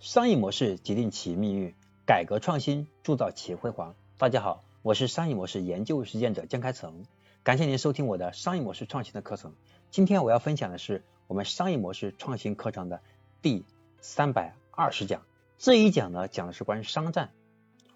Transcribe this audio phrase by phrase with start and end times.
[0.00, 1.74] 商业模式决定企业命运，
[2.06, 3.94] 改革创新铸造企业辉煌。
[4.16, 7.04] 大家好，我是商业模式研究实践者江开成，
[7.42, 9.52] 感谢您收听我的商业模式创新的课程。
[9.90, 13.02] 今天我要分享的是我们商业模式创新课程的
[13.42, 13.66] 第
[14.00, 15.20] 三百二十讲。
[15.58, 17.28] 这一讲呢，讲的是关于商战，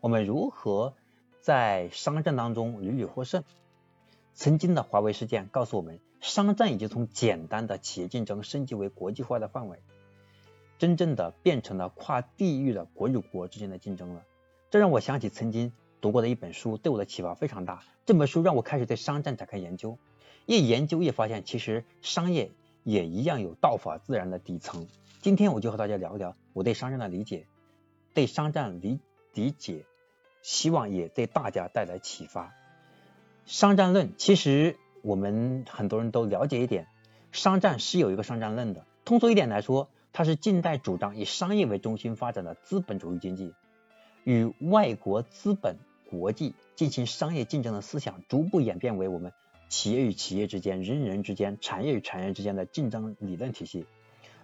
[0.00, 0.94] 我们如何
[1.40, 3.42] 在商战当中屡屡获胜。
[4.34, 9.80] 曾经的华为事件告诉我们，商战已经从简单的企业竞争升级为国际化的范围，
[10.78, 14.22] 真正的变成了跨地域的国与国之间的竞争了。
[14.70, 17.82] 这让我想起曾经读过的一本书，对我的启发非常大。
[18.06, 19.98] 这本书让我开始对商战展开研究，
[20.46, 22.50] 越研究越发现，其实商业
[22.84, 24.86] 也一样有道法自然的底层。
[25.20, 27.46] 今天我就和大家聊一聊我对商战的理解，
[28.14, 29.00] 对商战理
[29.34, 29.84] 理解，
[30.42, 32.54] 希望也对大家带来启发。
[33.46, 36.86] 商战论，其实我们很多人都了解一点，
[37.32, 38.86] 商战是有一个商战论的。
[39.04, 43.54] 通俗一点来说，它是近代主张以商业为中心发展的资本主义经济，
[44.24, 45.76] 与外国资本
[46.10, 49.32] 国际进行商业竞争的思想，逐步演变为我们
[49.68, 53.86] 企业与企业之间、人与人之间、产业与产业之间的竞争理论体系。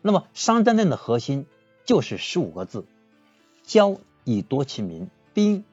[0.01, 1.45] 那么，商战论的核心
[1.85, 2.87] 就是十五个字：
[3.65, 5.65] 交以夺其民，兵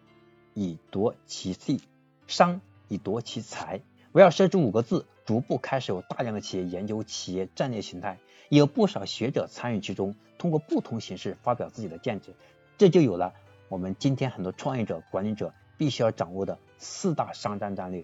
[0.55, 1.79] 以夺其地，
[2.25, 2.59] 商。
[2.87, 3.81] 以夺其财，
[4.13, 8.17] 围绕设置五个字，逐步开始有大量的企业研究企业战略形态，
[8.49, 12.33] 有不少学者参与其中，通过不同形式发表自己的见解，
[12.77, 13.33] 这就有了
[13.69, 18.03] 我们今天很多创业者、管理者必须要掌握的四大商战战略。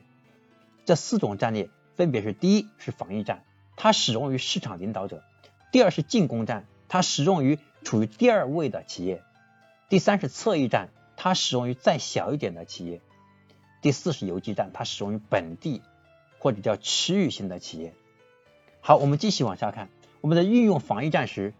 [0.85, 3.43] 这四种战略分别是：第一是防御战，
[3.75, 5.17] 它始终于市场领导者；
[5.73, 9.17] 第二是进攻战，它始终于处于第二位的企业；
[9.89, 13.01] 第三是侧翼战，它始终于再小一点的企业。
[13.81, 15.81] 第四是游击战，它适用于本地
[16.39, 17.93] 或者叫区域性的企业。
[18.81, 19.89] 好，我们继续往下看，
[20.21, 21.53] 我们在运用防御战时，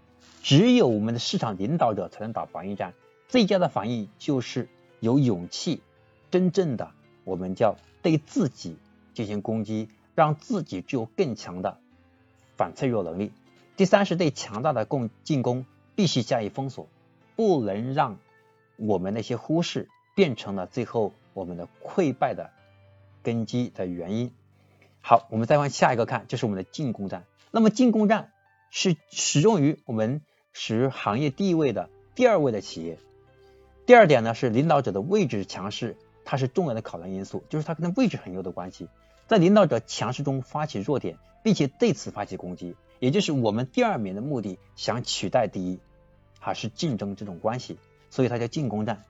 [0.44, 2.94] 只有我们的市场领导者才能打防御战。
[3.28, 5.82] 最佳的防御就是有勇气，
[6.32, 6.92] 真正的
[7.24, 8.78] 我们叫对自己
[9.14, 11.78] 进行攻击，让自己具有更强的
[12.56, 13.32] 反脆弱能力。
[13.76, 15.66] 第三是对强大的攻进攻
[15.96, 16.88] 必须加以封锁，
[17.36, 18.18] 不能让
[18.78, 21.14] 我们那些忽视变成了最后。
[21.34, 22.50] 我们的溃败的
[23.22, 24.32] 根基的原因。
[25.10, 27.24] 好，我们再往下一个看，就是我们的进攻战。
[27.50, 28.34] 那么进攻战
[28.70, 33.00] 是始终于我们是行业地位的第二位的企业。
[33.86, 35.96] 第二点呢是领导者的位置强势，
[36.26, 38.90] 它是重要的考量因素，就是它跟位置很有的关系。
[39.28, 45.80] 在领导者强势中发起弱点，并且对此发起攻击，也就是我们第二名的目的想取代第一，
[46.38, 47.80] 还是竞争这种关系，
[48.10, 49.04] 所以它叫进攻战。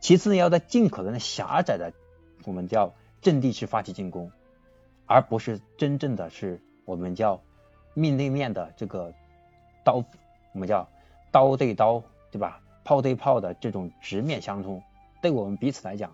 [0.00, 1.92] 其次呢，要在尽可能的狭窄的
[2.44, 4.32] 我们叫阵地去发起进攻，
[5.06, 7.42] 而不是真正的是我们叫
[7.94, 9.12] 面对面的这个
[9.84, 10.04] 刀，
[10.52, 10.88] 我们叫
[11.30, 12.60] 刀对刀，对吧？
[12.84, 14.82] 炮对炮的这种直面相冲，
[15.20, 16.12] 对我们彼此来讲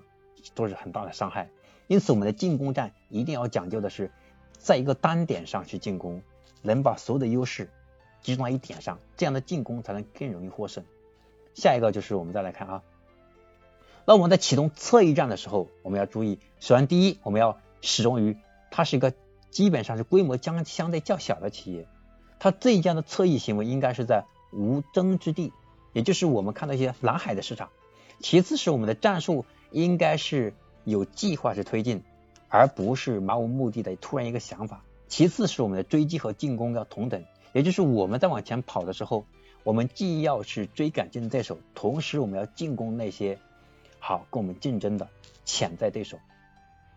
[0.54, 1.48] 都是很大的伤害。
[1.86, 4.10] 因此，我们的进攻战一定要讲究的是
[4.58, 6.20] 在一个单点上去进攻，
[6.60, 7.70] 能把所有的优势
[8.20, 10.84] 集中在一点上，这样的进攻才能更容易获胜。
[11.54, 12.82] 下一个就是我们再来看啊。
[14.04, 18.36] 那我们在启动侧翼战的时候，我们要注意，首先第一，我们要始终于
[18.70, 19.12] 它是一个
[19.50, 21.86] 基本上是规模将相对较小的企业，
[22.38, 25.52] 它最佳的侧翼行为应该是在无争之地，
[25.92, 27.70] 也就是我们看到一些蓝海的市场。
[28.20, 32.02] 其次是我们的战术应该是有计划去推进，
[32.48, 34.82] 而不是漫无目的的突然一个想法。
[35.08, 39.24] 其次是我们的追击和进攻要同等，也就是我们在往前跑的时候，
[39.64, 43.38] 我们既要是追赶竞争对手，同时我们要进攻那些。
[44.00, 45.08] 好，跟我们竞争的
[45.44, 46.18] 潜在对手，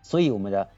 [0.02, 0.68] 所以我们的，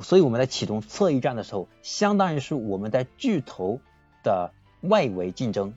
[0.00, 3.80] 所以我们在启动侧翼战的时候，相当于是我们在巨头
[4.22, 5.74] 的外围竞争。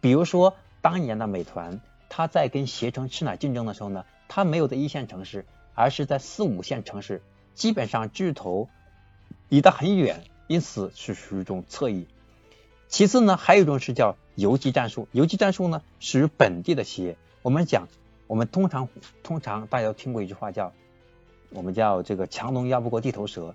[0.00, 7.22] 比如说当年的美团，它在跟携程、吃奶竞争的时候呢，它没有在一线城市，而是在四五线城市，
[7.54, 8.68] 基本上巨头
[9.48, 12.06] 离得很远，因此是属于一种侧翼。
[12.88, 17.88] 其次呢，还有一种是叫游击战术，游击战术呢属于本地的企业，我们讲。
[18.28, 18.88] 我们通常
[19.22, 20.72] 通常大家都听过一句话叫，
[21.50, 23.54] 我们叫这个强龙压不过地头蛇，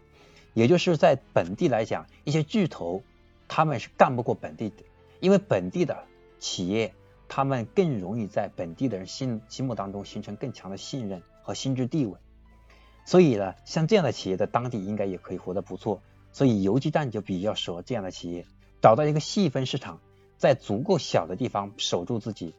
[0.53, 3.03] 也就是在本地来讲，一些巨头
[3.47, 4.83] 他们是干不过本地的，
[5.19, 6.05] 因为本地的
[6.39, 6.93] 企业
[7.27, 12.17] 他们更容易在本地的人心心目当中形成更强的信任和心智地位，
[13.05, 16.01] 所以呢，像这样的企业在当地应该也可以活得不错，
[16.31, 18.45] 所以游击战就比较适合这样的企业，
[18.81, 19.99] 找到一个细分市场，
[20.37, 22.55] 在足够小的地方守住自己。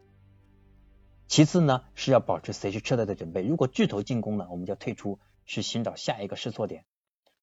[1.28, 3.42] 其次呢，是要保持随时撤退的准备。
[3.42, 6.84] 如果巨头进攻了，我们就要退出，去寻找下一个试错点。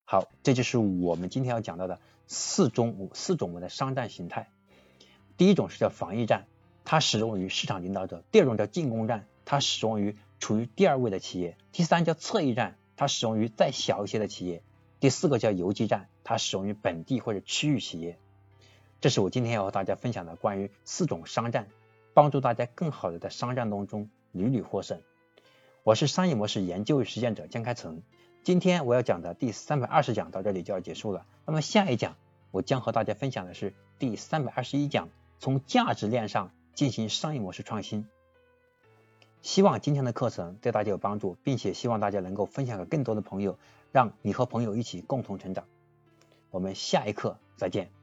[0.06, 4.50] 好，这就是我们今天要讲到的四种四种我们的商战形态。
[5.38, 6.46] 第一种是叫防御战，
[6.86, 14.62] 它使用于市场领导者；第二种叫进攻战，它使用于处于第二位的企业；第三叫侧翼战，它使用于再小一些的企业；
[15.00, 18.18] 第四个叫游击战，它使用于本地或者区域企业。
[19.02, 21.70] 这是我今天要和大家分享的关于四种商战，
[22.20, 25.00] 帮助大家更好的在商战当中屡屡获胜。
[25.84, 28.04] 我是商业模式研究与实践者江开成。
[28.44, 31.26] 今天我要讲的第三百二十讲到这里就要结束了。
[31.46, 32.18] 那么下一讲
[32.52, 35.08] 我将和大家分享的是第三百二十一讲，
[35.40, 38.06] 从价值链上进行商业模式创新。
[39.42, 43.58] 希望今天的课程对大家有帮助，并且希望大家能够分享给更多的朋友，
[43.94, 45.64] 让你和朋友一起共同成长。
[46.52, 47.99] 我们下一课再见。